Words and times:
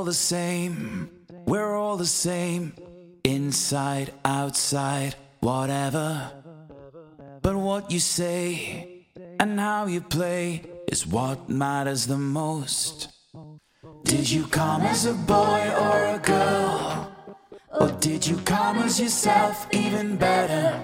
all 0.00 0.06
the 0.06 0.14
same. 0.14 1.10
We're 1.44 1.76
all 1.76 1.98
the 1.98 2.06
same. 2.06 2.72
Inside, 3.22 4.14
outside, 4.24 5.14
whatever. 5.40 6.32
But 7.42 7.56
what 7.56 7.90
you 7.90 8.00
say 8.00 9.04
and 9.38 9.60
how 9.60 9.84
you 9.84 10.00
play 10.00 10.62
is 10.88 11.06
what 11.06 11.50
matters 11.50 12.06
the 12.06 12.16
most. 12.16 13.08
Did 14.04 14.30
you 14.30 14.46
come 14.46 14.80
as 14.86 15.04
a 15.04 15.12
boy 15.12 15.62
or 15.84 15.96
a 16.16 16.18
girl? 16.18 17.14
Or 17.78 17.90
did 18.00 18.26
you 18.26 18.38
come 18.38 18.78
as 18.78 18.98
yourself, 18.98 19.66
even 19.70 20.16
better? 20.16 20.80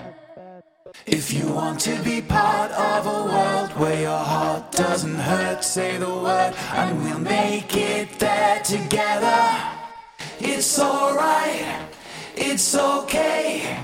If 1.07 1.33
you 1.33 1.47
want 1.49 1.81
to 1.89 1.97
be 2.03 2.21
part 2.21 2.71
of 2.73 3.07
a 3.07 3.21
world 3.33 3.71
where 3.81 4.01
your 4.03 4.25
heart 4.33 4.73
doesn't 4.73 5.21
hurt, 5.31 5.65
say 5.65 5.97
the 5.97 6.15
word 6.27 6.53
and 6.75 7.03
we'll 7.03 7.19
make 7.19 7.75
it 7.77 7.86
together. 8.67 9.49
It's 10.41 10.81
alright, 10.81 11.87
it's 12.35 12.75
okay. 12.75 13.79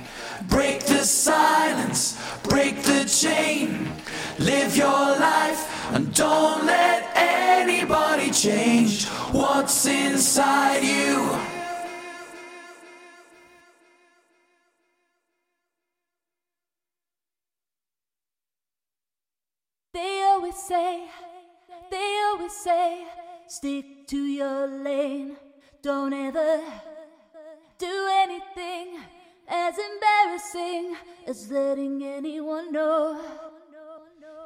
Break 0.48 0.80
the 0.80 1.04
silence, 1.04 2.18
break 2.42 2.82
the 2.82 3.04
chain. 3.04 3.92
Live 4.40 4.76
your 4.76 4.90
life 4.90 5.94
and 5.94 6.12
don't 6.12 6.66
let 6.66 7.12
anybody 7.14 8.32
change 8.32 9.06
what's 9.30 9.86
inside 9.86 10.82
you. 10.82 11.30
They 19.94 20.22
always 20.24 20.56
say, 20.56 21.04
they 21.88 22.20
always 22.26 22.52
say, 22.52 23.04
stick 23.48 24.06
to 24.08 24.16
your 24.16 24.66
lane. 24.66 25.36
Don't 25.82 26.12
ever 26.12 26.60
do 27.78 28.08
anything 28.10 29.00
as 29.48 29.74
embarrassing 29.78 30.96
as 31.26 31.50
letting 31.50 32.02
anyone 32.02 32.72
know. 32.72 33.20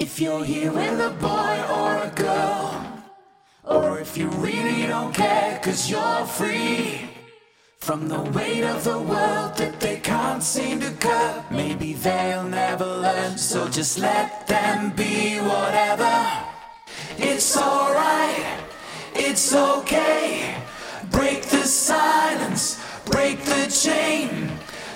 If 0.01 0.21
you're 0.21 0.45
here 0.45 0.73
with 0.73 1.01
a 1.01 1.11
boy 1.21 1.57
or 1.75 1.97
a 2.03 2.13
girl, 2.15 3.03
or 3.65 3.99
if 4.01 4.17
you 4.17 4.29
really 4.29 4.87
don't 4.87 5.15
care, 5.15 5.59
cause 5.63 5.91
you're 5.91 6.27
free 6.27 7.01
from 7.79 8.09
the 8.09 8.21
weight 8.21 8.65
of 8.65 8.85
the 8.85 8.99
world 8.99 9.57
that 9.57 9.79
they 9.81 9.99
can't 9.99 10.43
seem 10.43 10.81
to 10.81 10.91
curb. 10.93 11.45
Maybe 11.51 11.93
they'll 11.93 12.45
never 12.45 12.85
learn, 12.85 13.39
so 13.39 13.69
just 13.69 13.99
let 13.99 14.47
them 14.47 14.91
be 14.97 15.39
whatever. 15.39 16.17
It's 17.19 17.57
alright, 17.57 17.86
it's 19.37 19.53
okay. 19.53 20.55
Break 21.11 21.43
the 21.43 21.65
silence, 21.65 22.81
break 23.05 23.39
the 23.45 23.67
chain. 23.71 24.51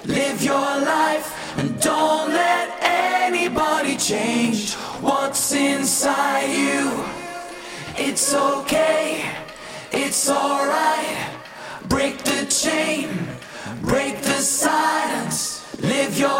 Live 0.06 0.42
your 0.42 0.70
life 0.80 1.28
and 1.58 1.78
don't 1.78 2.30
let 2.30 2.68
anybody 2.80 3.98
change 3.98 4.72
what's 5.02 5.52
inside 5.52 6.48
you. 6.64 7.04
It's 7.98 8.32
okay, 8.32 9.30
it's 9.92 10.30
alright. 10.30 11.18
Break 11.90 12.16
the 12.24 12.46
chain, 12.46 13.10
break 13.82 14.22
the 14.22 14.40
silence. 14.40 15.66
Live 15.82 16.18
your 16.18 16.39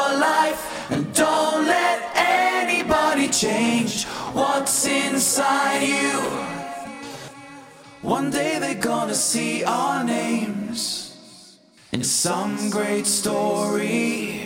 One 8.20 8.30
day 8.30 8.58
they're 8.58 8.74
gonna 8.74 9.14
see 9.14 9.64
our 9.64 10.04
names 10.04 11.56
in 11.90 12.04
some 12.04 12.68
great 12.68 13.06
story. 13.06 14.44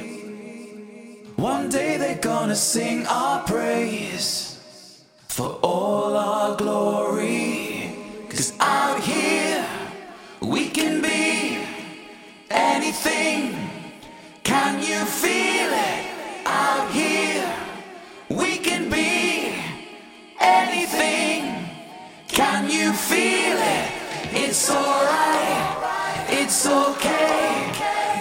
One 1.35 1.71
day 1.71 1.97
they're 1.97 2.23
gonna 2.33 2.55
sing 2.55 3.05
our 3.09 3.43
praise 3.43 4.61
for 5.27 5.59
all 5.61 6.17
our 6.17 6.55
glory. 6.55 7.97
Cause 8.29 8.53
out 8.61 9.01
here 9.01 9.67
we 10.41 10.69
can 10.69 11.03
be 11.03 11.59
anything. 12.51 13.64
It's 24.57 24.71
alright, 24.71 26.29
it's 26.31 26.65
okay. 26.65 27.73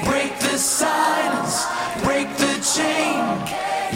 Break 0.04 0.34
the 0.40 0.58
silence, 0.58 1.64
break 2.04 2.28
the 2.38 2.56
chain. 2.74 3.22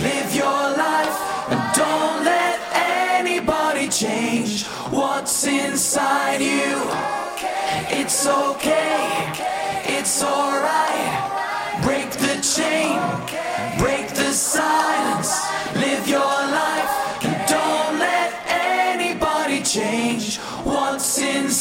Live 0.04 0.36
your 0.36 0.46
life 0.78 1.18
and 1.50 1.76
don't 1.76 2.24
let 2.24 2.60
anybody 3.18 3.88
change 3.88 4.68
what's 4.92 5.48
inside 5.48 6.40
you. 6.40 6.78
It's 7.90 8.28
okay, 8.28 9.34
it's 9.98 10.22
alright. 10.22 11.37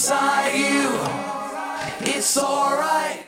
Inside 0.07 0.55
you. 0.55 2.15
It's 2.15 2.39
alright. 2.39 3.27